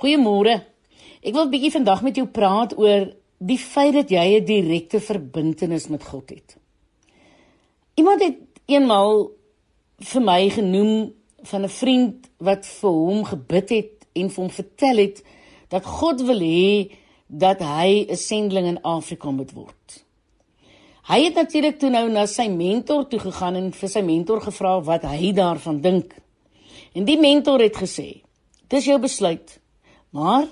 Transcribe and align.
Goeiemôre. 0.00 0.54
Ek 1.20 1.34
wil 1.34 1.44
'n 1.44 1.52
bietjie 1.52 1.76
vandag 1.76 2.00
met 2.02 2.16
jou 2.16 2.26
praat 2.26 2.72
oor 2.78 3.12
die 3.36 3.58
feit 3.58 3.92
dat 3.92 4.08
jy 4.08 4.40
'n 4.40 4.44
direkte 4.44 5.00
verbintenis 5.00 5.88
met 5.88 6.04
God 6.04 6.30
het. 6.30 6.56
Iemand 7.94 8.22
het 8.22 8.38
eenmal 8.66 9.30
vir 9.98 10.22
my 10.22 10.48
genoem 10.48 11.12
van 11.42 11.64
'n 11.64 11.68
vriend 11.68 12.30
wat 12.38 12.66
vir 12.66 12.90
hom 12.90 13.24
gebid 13.24 13.68
het 13.68 14.06
en 14.12 14.30
vir 14.30 14.42
hom 14.42 14.50
vertel 14.50 14.96
het 14.96 15.22
dat 15.68 15.84
God 15.84 16.22
wil 16.22 16.40
hê 16.40 16.96
dat 17.26 17.60
hy 17.60 18.06
'n 18.08 18.16
sendeling 18.16 18.66
in 18.66 18.82
Afrika 18.82 19.30
moet 19.30 19.52
word. 19.52 20.04
Hy 21.02 21.24
het 21.24 21.34
natuurlik 21.34 21.78
toe 21.78 21.90
nou 21.90 22.08
na 22.08 22.26
sy 22.26 22.48
mentor 22.48 23.08
toe 23.08 23.18
gegaan 23.18 23.56
en 23.56 23.72
vir 23.72 23.88
sy 23.88 24.00
mentor 24.00 24.40
gevra 24.40 24.80
wat 24.80 25.02
hy 25.02 25.32
daarvan 25.32 25.80
dink. 25.80 26.14
En 26.94 27.04
die 27.04 27.18
mentor 27.18 27.60
het 27.60 27.76
gesê: 27.76 28.22
"Dis 28.68 28.84
jou 28.84 28.98
besluit. 28.98 29.60
Maar 30.10 30.46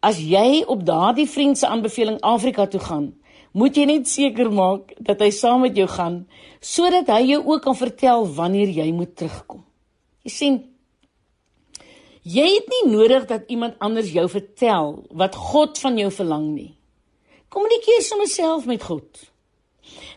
as 0.00 0.18
jy 0.18 0.62
op 0.66 0.84
daardie 0.86 1.28
vriend 1.28 1.58
se 1.58 1.66
aanbeveling 1.66 2.20
Afrika 2.20 2.66
toe 2.66 2.80
gaan, 2.80 3.12
moet 3.52 3.76
jy 3.76 3.84
net 3.84 4.08
seker 4.08 4.50
maak 4.52 4.94
dat 4.98 5.20
hy 5.20 5.30
saam 5.30 5.60
met 5.66 5.76
jou 5.76 5.86
gaan 5.88 6.22
sodat 6.62 7.10
hy 7.10 7.34
jou 7.34 7.42
ook 7.44 7.62
kan 7.62 7.76
vertel 7.76 8.26
wanneer 8.34 8.70
jy 8.70 8.92
moet 8.94 9.16
terugkom. 9.16 9.64
Jy 10.22 10.30
sien 10.30 10.60
Jy 12.22 12.44
het 12.46 12.68
nie 12.70 12.92
nodig 12.92 13.24
dat 13.26 13.48
iemand 13.50 13.80
anders 13.82 14.12
jou 14.14 14.28
vertel 14.30 14.92
wat 15.10 15.34
God 15.34 15.78
van 15.82 15.96
jou 15.98 16.10
verlang 16.14 16.44
nie. 16.54 16.70
Kommunikeer 17.50 18.04
sommer 18.06 18.30
self 18.30 18.68
met 18.70 18.84
God. 18.86 19.08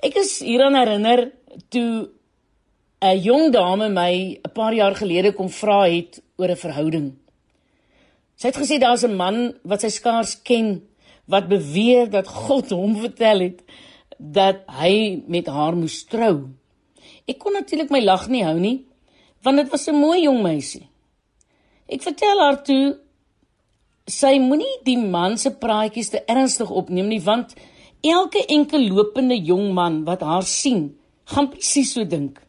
Ek 0.00 0.16
is 0.16 0.38
hieraan 0.40 0.78
herinner 0.80 1.28
toe 1.68 2.08
'n 3.04 3.20
jong 3.20 3.52
dame 3.52 3.88
my 3.88 4.40
'n 4.40 4.52
paar 4.54 4.72
jaar 4.72 4.94
gelede 4.94 5.32
kom 5.32 5.48
vra 5.48 5.84
het 5.84 6.22
oor 6.38 6.48
'n 6.48 6.56
verhouding. 6.56 7.16
Sy 8.40 8.48
het 8.48 8.56
gesê 8.56 8.78
daar's 8.80 9.04
'n 9.04 9.16
man 9.16 9.52
wat 9.68 9.82
sy 9.82 9.90
skaars 9.92 10.40
ken 10.42 10.80
wat 11.28 11.48
beweer 11.48 12.08
dat 12.10 12.26
God 12.26 12.70
hom 12.70 12.96
vertel 12.96 13.40
het 13.40 13.60
dat 14.18 14.64
hy 14.80 15.22
met 15.26 15.46
haar 15.46 15.76
moes 15.76 16.04
trou. 16.04 16.48
Ek 17.28 17.38
kon 17.38 17.52
natuurlik 17.52 17.90
my 17.90 18.00
lag 18.00 18.28
nie 18.28 18.44
hou 18.44 18.58
nie, 18.58 18.86
want 19.42 19.56
dit 19.56 19.70
was 19.70 19.88
'n 19.88 19.94
mooi 19.94 20.22
jong 20.22 20.42
meisie. 20.42 20.88
Ek 21.86 22.02
vertel 22.02 22.40
haar 22.40 22.64
toe 22.64 22.98
sy 24.06 24.38
moenie 24.38 24.76
die 24.84 24.96
man 24.96 25.36
se 25.38 25.50
praatjies 25.50 26.08
te 26.08 26.24
ernstig 26.26 26.70
opneem 26.70 27.08
nie, 27.08 27.20
want 27.20 27.54
elke 28.00 28.46
enkel 28.46 28.88
lopende 28.88 29.36
jong 29.36 29.74
man 29.74 30.04
wat 30.04 30.20
haar 30.20 30.42
sien, 30.42 30.96
gaan 31.24 31.50
presies 31.50 31.92
so 31.92 32.04
dink. 32.04 32.40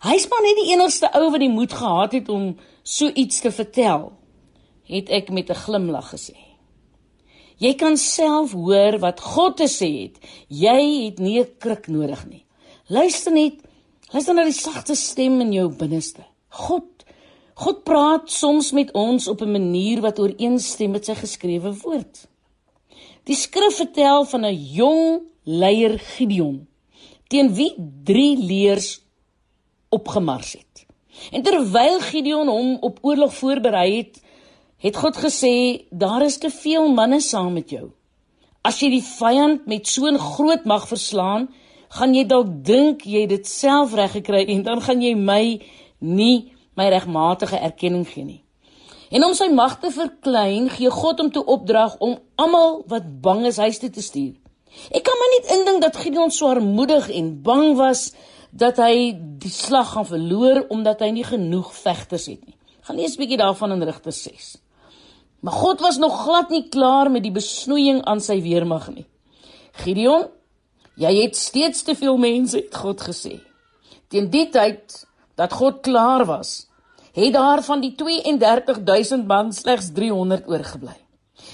Hy's 0.00 0.28
maar 0.28 0.42
net 0.42 0.56
die 0.56 0.72
enigste 0.72 1.08
ou 1.14 1.30
wat 1.30 1.40
die 1.40 1.48
moed 1.48 1.72
gehad 1.72 2.12
het 2.12 2.28
om 2.28 2.56
so 2.82 3.08
iets 3.14 3.40
te 3.40 3.50
vertel 3.50 4.12
het 4.84 5.10
ek 5.10 5.30
met 5.30 5.50
'n 5.50 5.54
glimlag 5.54 6.14
gesê. 6.14 6.36
Jy 7.58 7.74
kan 7.74 7.96
self 7.96 8.52
hoor 8.52 8.98
wat 8.98 9.20
God 9.20 9.56
te 9.56 9.68
sê 9.68 10.02
het. 10.02 10.18
Jy 10.48 11.04
het 11.04 11.18
nie 11.18 11.40
'n 11.40 11.48
krik 11.58 11.86
nodig 11.86 12.26
nie. 12.26 12.44
Luister 12.88 13.32
net, 13.32 13.54
luister 14.10 14.34
na 14.34 14.44
die 14.44 14.52
sagte 14.52 14.94
stem 14.94 15.40
in 15.40 15.52
jou 15.52 15.68
binneste. 15.68 16.24
God 16.48 16.84
God 17.54 17.84
praat 17.84 18.30
soms 18.30 18.72
met 18.72 18.92
ons 18.92 19.28
op 19.28 19.40
'n 19.42 19.52
manier 19.52 20.00
wat 20.00 20.18
ooreenstem 20.18 20.90
met 20.90 21.04
sy 21.04 21.14
geskrewe 21.14 21.72
woord. 21.82 22.28
Die 23.24 23.36
skrif 23.36 23.76
vertel 23.76 24.24
van 24.24 24.44
'n 24.44 24.56
jong 24.74 25.20
leier 25.44 25.98
Gideon 25.98 26.66
teen 27.28 27.54
wie 27.54 27.74
drie 28.04 28.36
leers 28.36 29.00
opgemars 29.88 30.52
het. 30.52 30.86
En 31.30 31.42
terwyl 31.42 32.00
Gideon 32.00 32.48
hom 32.48 32.76
op 32.80 32.98
oorlog 33.02 33.34
voorberei 33.34 33.96
het, 33.96 34.21
het 34.82 34.96
God 34.98 35.16
gesê 35.16 35.86
daar 35.90 36.24
is 36.26 36.38
te 36.42 36.50
veel 36.50 36.88
manne 36.92 37.20
saam 37.20 37.52
met 37.54 37.70
jou. 37.70 37.90
As 38.66 38.80
jy 38.82 38.90
die 38.96 39.04
vyand 39.06 39.66
met 39.66 39.86
so 39.86 40.06
'n 40.06 40.18
groot 40.18 40.64
mag 40.64 40.88
verslaan, 40.88 41.48
gaan 41.88 42.14
jy 42.14 42.24
dalk 42.26 42.48
dink 42.64 43.04
jy 43.04 43.26
dit 43.26 43.46
self 43.46 43.94
reg 43.94 44.12
gekry 44.12 44.44
en 44.48 44.62
dan 44.62 44.80
gaan 44.80 45.02
jy 45.02 45.14
my 45.14 45.60
nie 46.00 46.52
my 46.76 46.88
regmatige 46.88 47.58
erkenning 47.58 48.06
gee 48.08 48.24
nie. 48.24 48.44
En 49.10 49.24
om 49.24 49.34
sy 49.34 49.48
mag 49.52 49.78
te 49.80 49.90
verklein, 49.90 50.70
gee 50.70 50.90
God 50.90 51.18
hom 51.18 51.30
toe 51.30 51.44
opdrag 51.44 51.98
om 51.98 52.18
almal 52.36 52.82
wat 52.88 53.20
bang 53.20 53.46
is 53.46 53.56
huis 53.56 53.78
toe 53.78 53.90
te 53.90 54.02
stuur. 54.02 54.34
Ek 54.90 55.04
kan 55.04 55.18
my 55.20 55.28
net 55.36 55.50
indink 55.58 55.82
dat 55.82 55.96
Gideon 55.96 56.30
so 56.30 56.48
armoedig 56.48 57.10
en 57.10 57.42
bang 57.42 57.76
was 57.76 58.12
dat 58.50 58.76
hy 58.76 59.12
die 59.38 59.52
slag 59.52 59.92
gaan 59.92 60.08
verloor 60.08 60.66
omdat 60.68 61.00
hy 61.00 61.10
nie 61.10 61.24
genoeg 61.24 61.74
vegters 61.76 62.26
het 62.26 62.40
nie. 62.46 62.56
Gaan 62.82 62.96
lees 62.96 63.16
'n 63.16 63.20
bietjie 63.20 63.36
daarvan 63.38 63.72
in 63.72 63.82
Rigters 63.82 64.22
6. 64.22 64.61
Maar 65.42 65.52
God 65.58 65.80
was 65.80 65.98
nog 65.98 66.22
glad 66.22 66.52
nie 66.54 66.68
klaar 66.70 67.10
met 67.10 67.24
die 67.24 67.34
besnoeiing 67.34 68.04
aan 68.06 68.20
sy 68.22 68.38
weermag 68.44 68.86
nie. 68.94 69.06
Gideon, 69.82 70.28
jy 70.94 71.10
het 71.16 71.36
steeds 71.36 71.82
te 71.82 71.96
veel 71.98 72.18
mense, 72.20 72.60
het 72.60 72.76
God 72.78 73.02
gesê. 73.02 73.40
Teen 74.12 74.30
die 74.30 74.46
tyd 74.54 75.02
dat 75.40 75.56
God 75.58 75.80
klaar 75.82 76.24
was, 76.28 76.68
het 77.12 77.34
daar 77.34 77.62
van 77.66 77.82
die 77.82 77.94
32000 77.98 79.26
man 79.26 79.50
slegs 79.52 79.90
300 79.92 80.46
oorgebly. 80.48 80.94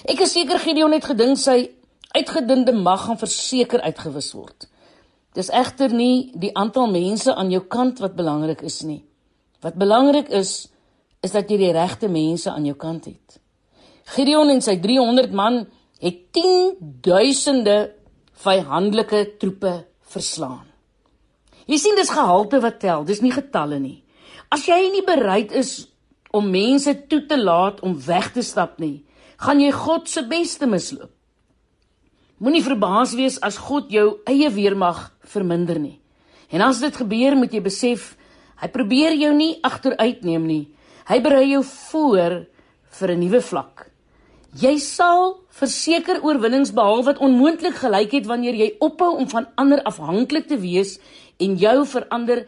Ek 0.05 0.21
is 0.21 0.37
seker 0.37 0.61
Gideon 0.61 0.93
het 0.93 1.09
gedink 1.09 1.41
sy 1.41 1.71
uitgedunde 2.13 2.77
mag 2.77 3.07
gaan 3.07 3.19
verseker 3.21 3.81
uitgewis 3.89 4.35
word. 4.37 4.69
Dis 5.33 5.49
egter 5.49 5.93
nie 5.95 6.31
die 6.37 6.53
aantal 6.57 6.91
mense 6.93 7.33
aan 7.35 7.51
jou 7.55 7.65
kant 7.65 8.05
wat 8.05 8.17
belangrik 8.19 8.63
is 8.67 8.83
nie. 8.85 9.01
Wat 9.65 9.81
belangrik 9.81 10.29
is, 10.29 10.69
is 11.25 11.33
dat 11.33 11.49
jy 11.51 11.57
die 11.65 11.75
regte 11.75 12.09
mense 12.13 12.51
aan 12.51 12.69
jou 12.69 12.77
kant 12.77 13.09
het. 13.09 13.41
Gideon 14.15 14.49
en 14.53 14.63
sy 14.65 14.79
300 14.81 15.35
man 15.37 15.67
het 16.01 16.21
10 16.33 17.01
duisende 17.05 17.77
vyandelike 18.39 19.25
troepe 19.41 19.75
verslaan. 20.09 20.65
Jy 21.69 21.77
sien 21.77 21.99
dis 21.99 22.13
gehalte 22.15 22.63
wat 22.65 22.79
tel, 22.81 23.05
dis 23.05 23.21
nie 23.21 23.35
getalle 23.35 23.77
nie. 23.83 23.99
As 24.49 24.65
jy 24.65 24.79
nie 24.93 25.05
bereid 25.05 25.53
is 25.53 25.91
om 26.33 26.49
mense 26.49 26.95
toe 27.11 27.21
te 27.29 27.37
laat 27.37 27.83
om 27.85 27.99
weg 28.07 28.31
te 28.33 28.45
stap 28.45 28.79
nie, 28.81 29.03
gaan 29.39 29.61
jy 29.61 29.73
God 29.75 30.09
se 30.09 30.25
beste 30.29 30.67
misloop. 30.67 31.13
Moenie 32.39 32.63
verbaas 32.63 33.17
wees 33.19 33.37
as 33.43 33.59
God 33.59 33.91
jou 33.91 34.21
eie 34.31 34.49
weermag 34.55 35.09
verminder 35.27 35.81
nie. 35.83 35.99
En 36.55 36.63
as 36.65 36.81
dit 36.81 36.95
gebeur, 36.95 37.35
moet 37.37 37.53
jy 37.53 37.61
besef, 37.61 38.13
hy 38.63 38.69
probeer 38.73 39.17
jou 39.19 39.33
nie 39.35 39.59
agteruitneem 39.67 40.47
nie. 40.47 40.65
Hy 41.11 41.19
berei 41.25 41.49
jou 41.51 41.65
voor 41.67 42.47
vir 42.99 43.11
'n 43.13 43.21
nuwe 43.21 43.41
vlak. 43.43 43.88
Jy 44.57 44.79
sal 44.81 45.35
verseker 45.53 46.23
oorwinnings 46.25 46.71
behaal 46.73 47.03
wat 47.05 47.19
onmoontlik 47.21 47.75
gelyk 47.83 48.15
het 48.17 48.27
wanneer 48.27 48.57
jy 48.57 48.69
ophou 48.81 49.11
om 49.21 49.29
van 49.29 49.47
ander 49.61 49.83
afhanklik 49.85 50.49
te 50.49 50.57
wees 50.57 50.97
en 51.37 51.59
jou 51.61 51.85
verander 51.85 52.47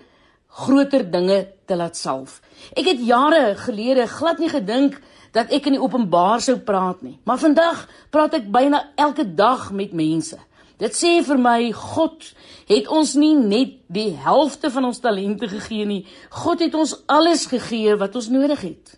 groter 0.49 1.05
dinge 1.05 1.43
te 1.69 1.77
laat 1.77 1.97
salf. 2.01 2.41
Ek 2.73 2.89
het 2.89 3.05
jare 3.05 3.53
gelede 3.61 4.09
glad 4.09 4.41
nie 4.41 4.49
gedink 4.49 4.97
dat 5.37 5.53
ek 5.53 5.69
in 5.69 5.77
die 5.77 5.83
openbaar 5.83 6.41
sou 6.41 6.57
praat 6.57 7.05
nie, 7.05 7.19
maar 7.29 7.39
vandag 7.39 7.85
praat 8.11 8.35
ek 8.41 8.49
byna 8.49 8.81
elke 8.97 9.29
dag 9.37 9.69
met 9.71 9.93
mense. 9.93 10.41
Dit 10.81 10.97
sê 10.97 11.19
vir 11.21 11.37
my 11.37 11.69
God 11.77 12.33
het 12.71 12.89
ons 12.89 13.13
nie 13.21 13.35
net 13.37 13.77
die 13.93 14.17
helfte 14.17 14.73
van 14.73 14.89
ons 14.89 15.05
talente 15.05 15.53
gegee 15.53 15.85
nie. 15.85 16.07
God 16.33 16.65
het 16.65 16.75
ons 16.75 16.97
alles 17.13 17.45
gegee 17.53 17.93
wat 18.01 18.17
ons 18.17 18.33
nodig 18.33 18.65
het. 18.65 18.97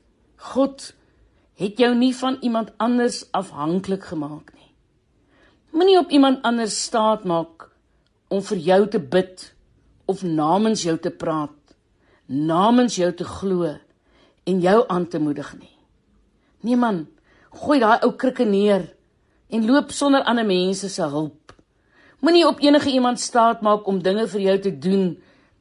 God 0.55 0.93
het 1.61 1.79
jou 1.79 1.95
nie 1.95 2.15
van 2.17 2.39
iemand 2.41 2.73
anders 2.77 3.25
afhanklik 3.31 4.05
gemaak 4.05 4.53
nie. 4.55 4.71
Moenie 5.73 5.99
op 5.99 6.11
iemand 6.11 6.43
anders 6.43 6.83
staat 6.83 7.25
maak 7.25 7.69
om 8.29 8.43
vir 8.43 8.59
jou 8.59 8.81
te 8.89 9.01
bid 9.01 9.53
of 10.05 10.23
namens 10.23 10.83
jou 10.83 10.97
te 10.99 11.11
praat, 11.11 11.57
namens 12.27 12.97
jou 12.97 13.13
te 13.13 13.25
glo 13.25 13.69
en 14.45 14.61
jou 14.61 14.85
aan 14.89 15.07
te 15.09 15.19
moedig 15.19 15.53
nie. 15.59 15.77
Nee 16.61 16.77
man, 16.77 17.07
gooi 17.51 17.79
daai 17.81 18.01
ou 18.07 18.13
krikke 18.17 18.45
neer 18.45 18.89
en 19.53 19.67
loop 19.67 19.93
sonder 19.93 20.25
ander 20.25 20.47
mense 20.47 20.89
se 20.89 21.03
hulp. 21.03 21.53
Moenie 22.23 22.47
op 22.47 22.61
enige 22.63 22.91
iemand 22.91 23.21
staat 23.21 23.63
maak 23.63 23.87
om 23.87 24.03
dinge 24.03 24.27
vir 24.31 24.41
jou 24.41 24.59
te 24.59 24.73
doen 24.79 25.17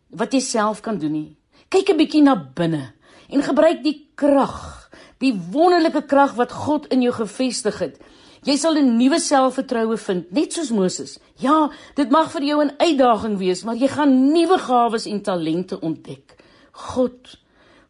wat 0.09 0.33
jy 0.33 0.39
self 0.39 0.81
kan 0.81 0.99
doen 0.99 1.11
nie. 1.11 1.37
Kyk 1.69 1.89
'n 1.89 1.97
bietjie 1.97 2.23
na 2.23 2.35
binne 2.35 2.93
en 3.29 3.41
gebruik 3.41 3.83
die 3.83 4.11
krag 4.15 4.80
die 5.21 5.33
wonderlike 5.53 6.03
krag 6.09 6.35
wat 6.39 6.51
God 6.51 6.87
in 6.93 7.05
jou 7.05 7.13
gevestig 7.13 7.79
het. 7.79 7.99
Jy 8.43 8.57
sal 8.57 8.75
'n 8.77 8.97
nuwe 8.97 9.19
selfvertroue 9.19 9.97
vind, 9.97 10.31
net 10.31 10.53
soos 10.53 10.71
Moses. 10.71 11.19
Ja, 11.37 11.69
dit 11.95 12.09
mag 12.09 12.31
vir 12.31 12.41
jou 12.41 12.63
'n 12.63 12.75
uitdaging 12.77 13.37
wees, 13.37 13.63
maar 13.63 13.75
jy 13.75 13.87
gaan 13.87 14.33
nuwe 14.33 14.57
gawes 14.57 15.05
en 15.05 15.21
talente 15.21 15.79
ontdek. 15.79 16.35
God 16.71 17.37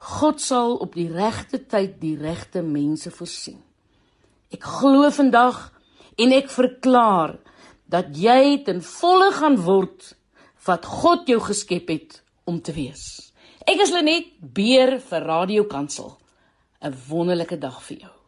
God 0.01 0.41
sal 0.41 0.79
op 0.81 0.95
die 0.97 1.09
regte 1.13 1.59
tyd 1.69 1.99
die 2.01 2.15
regte 2.17 2.63
mense 2.65 3.11
voorsien. 3.11 3.59
Ek 4.51 4.63
glo 4.63 5.09
vandag 5.13 5.71
en 6.17 6.33
ek 6.33 6.49
verklaar 6.49 7.37
dat 7.85 8.09
jy 8.17 8.63
ten 8.65 8.81
volle 8.81 9.29
gaan 9.31 9.59
word 9.61 10.15
wat 10.65 10.85
God 10.85 11.29
jou 11.29 11.39
geskep 11.39 11.93
het 11.93 12.21
om 12.49 12.57
te 12.61 12.73
wees. 12.73 13.31
Ek 13.67 13.77
is 13.85 13.93
Lenet 13.93 14.33
Beer 14.41 14.97
vir 14.99 15.21
Radio 15.21 15.67
Kansel. 15.69 16.17
'n 16.81 16.93
wonderlike 17.09 17.57
dag 17.57 17.81
vir 17.83 17.97
jou. 17.97 18.20